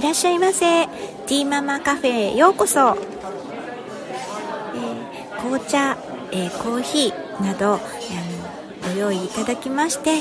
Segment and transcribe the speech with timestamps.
[0.00, 0.86] いらっしゃいませ。
[0.86, 5.98] ティーママカフェへようこそ、えー、紅茶、
[6.32, 7.80] えー、コーヒーなど、あの
[8.94, 10.20] ご用意いただきまして、え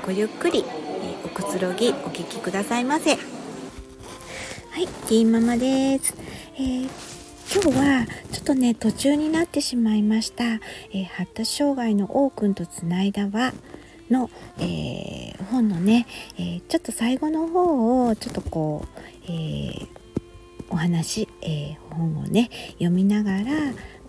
[0.00, 3.10] ー、ごゆっくり、えおくつろぎお聞きくださいませ。
[3.10, 3.16] は
[4.80, 6.14] いティーママです、
[6.58, 6.90] え今
[7.64, 10.54] 日はちょっとね途中になってしまいました、
[10.94, 13.52] え発達障害の王くんとつないだは
[14.10, 16.06] の、えー、本のね、
[16.38, 19.88] えー、ちょっと最後の方をちょっとこう、えー、
[20.70, 23.44] お話、え本をね読みながら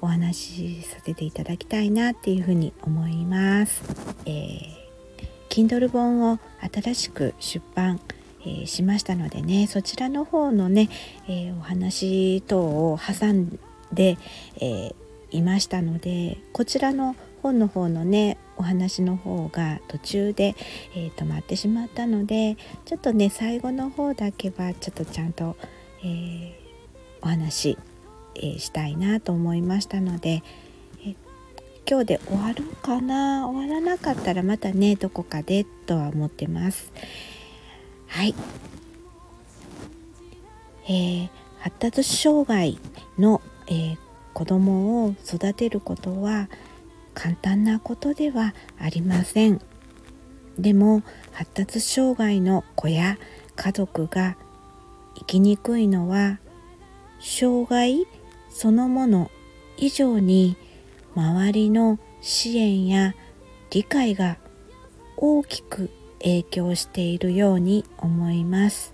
[0.02, 3.84] お話しさせていただきたいなっていうふうに思います。
[4.26, 4.60] え
[5.50, 6.40] Kindle 本を
[6.74, 8.00] 新しく出版、
[8.46, 10.90] えしましたのでねそちらの方のね、
[11.28, 13.60] えお話等を挟ん
[13.92, 14.18] で、
[14.60, 14.94] え
[15.32, 20.56] いましたのでこちらの本の方のねお話の方が途中で、
[20.96, 25.56] えー、止まってしまったのでちょっとね最後の方だけはちょっとちゃんと、
[26.04, 26.54] えー、
[27.22, 27.78] お話、
[28.36, 30.44] えー、したいなと思いましたので、
[31.06, 31.16] え
[31.90, 33.48] 今日で終わるかな？
[33.48, 36.92] 終わらなかったらまたねどこかでとは思ってます。
[38.08, 38.34] はい、
[40.86, 42.80] えー、発達障害
[43.18, 43.98] の、えー、
[44.34, 46.50] 子供を育てることは
[47.18, 49.60] 簡単なことではありません
[50.60, 51.02] でも
[51.32, 53.18] 発達障害の子や
[53.56, 54.38] 家族が
[55.16, 56.38] 生きにくいのは
[57.20, 58.06] 障害
[58.52, 59.32] そのもの
[59.78, 60.58] 以上に
[61.16, 63.16] 周りの支援や
[63.72, 64.38] 理解が
[65.18, 68.94] 大きく影響しているように思います。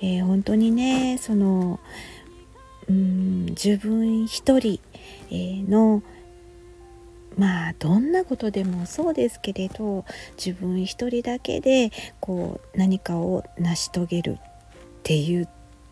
[0.00, 1.80] えー、本当にねその
[2.88, 4.80] うん自分一人
[5.68, 6.02] の
[7.36, 10.04] まあどんなことでもそうですけれど
[10.36, 14.38] 自分一人だけでこう何かを成し遂げるっ
[15.02, 15.48] ていう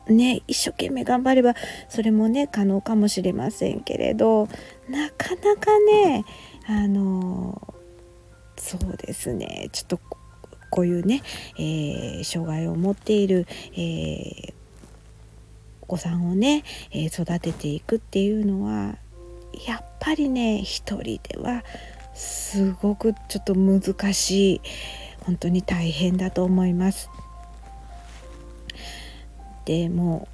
[0.08, 1.54] ね一生懸命頑張れば
[1.88, 4.48] それもね可能かもしれませんけれど
[4.88, 6.24] なかなかね
[6.66, 7.74] あの
[8.56, 10.00] そうですねちょっと
[10.70, 11.22] こういうね、
[11.58, 14.52] えー、障害を持っている、えー、
[15.82, 16.62] お子さんをね、
[16.92, 18.96] えー、育てていくっていうのは
[19.66, 21.64] やっぱりね一人では
[22.14, 24.60] すごくちょっと難しい
[25.20, 27.10] 本当に大変だと思います。
[29.64, 30.28] でも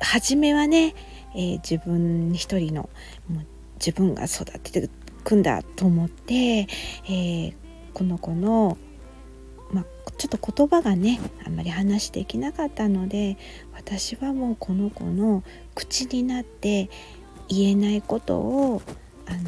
[0.00, 0.94] 初めはね、
[1.34, 2.88] えー、自分一人の
[3.28, 4.90] もう自分が育てて
[5.24, 7.54] くんだと思って、えー、
[7.92, 8.78] この子の、
[9.72, 9.84] まあ、
[10.16, 13.36] ちょっと言葉がねあんまり話できなかったので
[13.74, 15.42] 私はもうこの子の
[15.74, 16.88] 口になって
[17.48, 18.82] 言えないことを
[19.26, 19.38] あの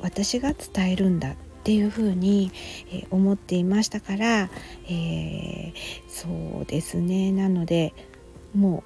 [0.00, 2.50] 私が伝えるんだっていうふうに、
[2.90, 4.48] え、思っていましたから、
[4.88, 5.74] えー、
[6.08, 7.32] そうですね。
[7.32, 7.92] なので
[8.54, 8.82] も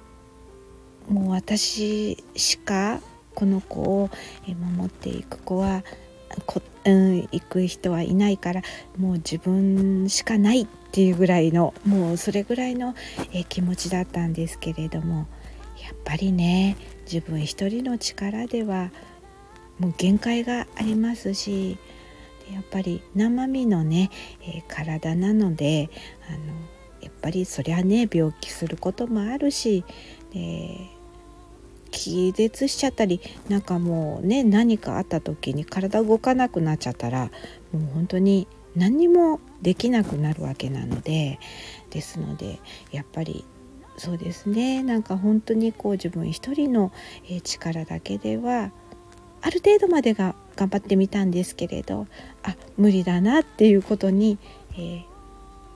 [1.09, 2.99] うもう私しか
[3.33, 4.09] この子を
[4.47, 5.83] 守っていく子は
[6.45, 8.61] こ、うん、行く人はいないから
[8.97, 12.95] もう自分しかないっていうぐらいのもうそれぐらいの、
[13.33, 15.27] え気持ちだったんですけれども
[15.83, 16.77] やっぱりね
[17.11, 18.91] 自分一人の力では
[19.79, 21.77] もう限界がありますし
[22.51, 24.11] やっぱり生身のね、
[24.41, 25.89] えー、体なので
[26.29, 26.53] あの
[27.01, 29.83] やっぱりそりゃね病気することもあるし、
[30.33, 30.89] え
[31.91, 37.31] 気絶しちゃったりなんかもうね何かあった時に体動かなくなっちゃったら
[37.71, 41.39] もう本当に何にもできなくなるわけなので
[41.91, 42.59] ですので
[42.91, 43.45] やっぱり
[43.97, 44.83] そうですね。
[44.83, 46.91] なんか本当にこう自分一人の
[47.43, 48.71] 力だけでは
[49.41, 52.07] ある程度までが頑張ってみたんですけれど
[52.43, 54.37] あ無理だなっていうことに、
[54.73, 55.03] えー、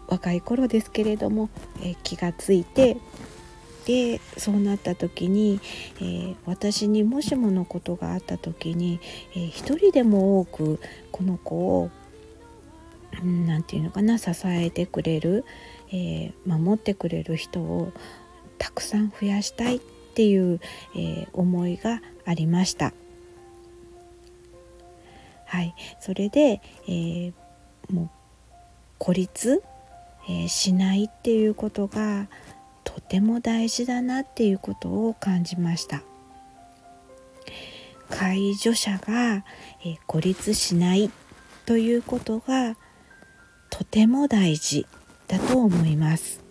[0.08, 1.50] 若い頃ですけれども、
[1.82, 2.98] えー、気がついて
[3.86, 5.60] でそうなった時に、
[5.98, 9.00] えー、私にもしものことがあった時に、
[9.34, 10.80] えー、一人でも多く
[11.12, 11.92] この子を
[13.24, 15.44] 何て言うのかな支えてくれる、
[15.92, 17.92] えー、守ってくれる人を
[18.58, 20.60] たくさん増やしたいっていう、
[20.96, 22.94] えー、思いがありました。
[25.46, 27.34] はい、それで、えー、
[27.90, 28.10] もう
[29.00, 29.64] 孤立、
[30.30, 32.28] えしないっていうことが
[32.84, 36.04] とても大事だなっていうことを感じました。
[38.12, 39.44] 介助者が、
[39.84, 41.10] え孤立しない
[41.66, 42.76] ということが
[43.72, 44.86] とても大事
[45.30, 46.42] だと思います。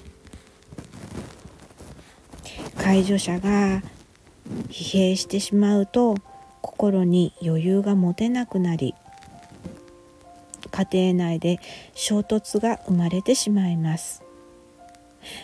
[2.78, 3.82] 介助者が
[4.69, 6.16] 疲弊してしまうと
[6.62, 8.94] 心に余裕が持てなくなり
[10.70, 11.60] 家庭内で
[11.94, 14.22] 衝突が生まれてしまいます。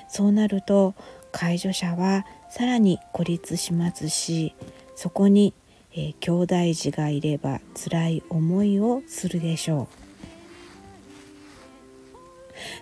[0.08, 0.94] そうなると
[1.32, 4.54] 介助者はさらに孤立しますし
[4.94, 5.52] そこに、
[5.92, 6.30] えー、兄
[6.70, 10.03] 弟児がいれば辛い思いをするでしょう。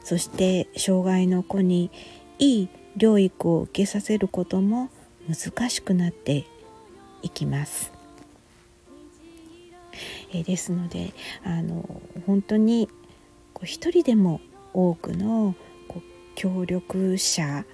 [0.02, 1.90] そして障害の子に
[2.38, 4.90] いい療育を受けさせることも
[5.28, 6.44] 難しくなって
[7.22, 7.92] いきます。
[10.32, 11.12] えですので
[11.44, 12.88] あの本当に
[13.52, 14.40] こう一人でも
[14.72, 15.54] 多くの
[15.88, 16.02] こう
[16.34, 17.64] 協力者、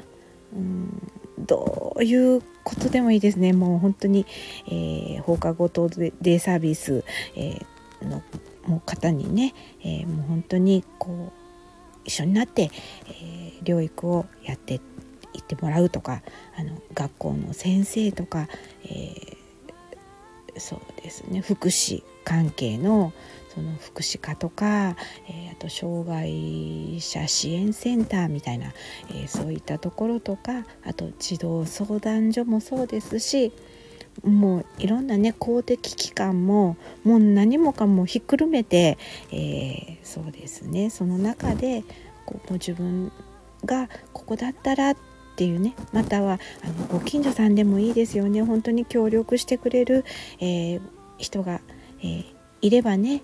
[0.53, 4.26] うん、どういうことでもいいですねもう本当に、
[4.67, 7.05] えー、放課後等デイサービス、
[7.37, 8.23] えー、の
[8.67, 11.38] もう方にね、えー、もう本当にこう
[12.05, 12.71] 一緒になって、
[13.06, 16.23] えー、療育をやっていってもらうとか
[16.56, 18.49] あの学校の先生とか、
[18.85, 21.41] えー、そうですね。
[21.41, 23.12] 福祉関係の
[23.55, 24.97] その福祉課とか、
[25.29, 28.73] えー、あと障害者支援センターみたいな、
[29.11, 33.53] えー、そういったところとかあと児童相談所もそうですし
[34.25, 38.99] もういろんなね公的機関ももう何もかもひっくるめて、
[39.31, 40.91] えー、そうですね。
[40.91, 41.85] その中で
[42.26, 43.12] こう自分
[43.65, 44.97] がここだったらっ
[45.37, 45.75] ていうね。
[45.93, 48.43] またはあのご近所さんでもいいですよね。
[48.43, 50.05] 本当に協力してくれる、
[50.41, 50.81] えー、
[51.19, 51.61] 人が
[52.00, 52.25] えー、
[52.62, 53.23] いればね。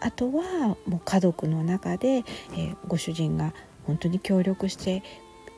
[0.00, 2.24] あとはもう家族の中で、
[2.56, 3.52] え、ご主人が
[3.86, 5.02] 本当に協力して、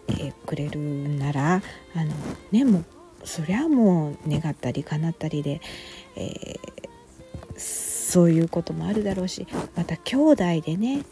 [0.09, 1.63] え、くれるなら
[1.95, 2.13] あの
[2.51, 2.85] ねもう
[3.25, 5.61] そりゃもう願ったり叶ったりで、
[6.17, 6.57] え
[7.57, 11.03] そういうこともあるだろうしまた兄弟でね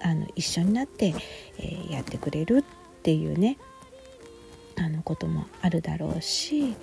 [0.00, 1.14] あの一緒になって、
[1.58, 3.58] えやってくれるっていうね
[4.76, 6.74] あのこともあるだろうし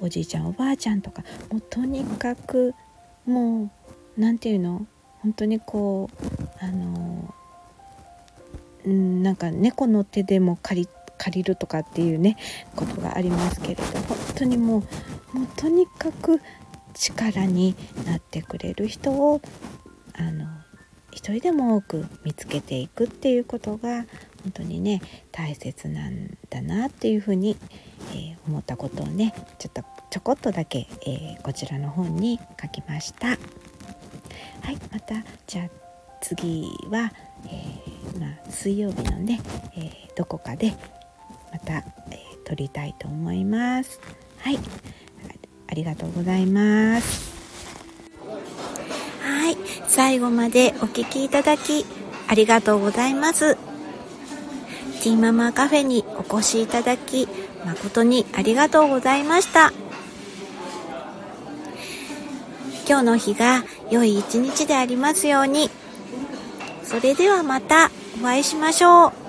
[0.00, 2.74] おじいちゃんおばあちゃんとかもうとにかく
[3.26, 3.70] も
[4.16, 4.86] う何て言うの
[5.22, 7.34] 本当にこうあの
[8.86, 12.36] なんか猫の手でも借り借りるとかっていうね
[12.74, 14.84] ことがありますけれど本当にも
[15.34, 16.40] うもうとにかく
[16.94, 17.74] 力に
[18.06, 19.40] なってくれる人を
[20.14, 20.46] あの
[21.12, 24.04] 一人でも多く見つけていくっていうことが
[24.42, 25.00] 本当にね
[25.32, 27.56] 大切なんだなっていうふうに、
[28.12, 33.28] えー、思ったことをねちょっとちょこっとだけ、えー、こちらの本に書きました。
[33.28, 33.34] は
[34.72, 35.14] いまた
[35.46, 35.68] じゃあ
[36.20, 37.12] 次は、
[37.46, 39.40] えー、まあ、水曜日のね、
[39.76, 40.72] えどこかで
[41.52, 41.84] また、え
[42.44, 44.00] 撮りたいと思います。
[44.38, 44.58] はい
[45.68, 47.34] ありがとうございます。
[49.22, 49.56] はい、
[49.88, 51.84] 最後までお聴きいただき
[52.28, 53.56] ありがとうございます。
[55.02, 57.28] ティーママカフェにお越しいただき
[57.64, 59.72] 誠にありがとうございました。
[62.88, 65.70] 今日の日が良い一日でありますように。
[66.84, 67.90] それではまた
[68.20, 69.25] お会いしましょう。